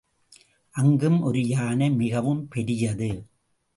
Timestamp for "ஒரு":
1.21-1.47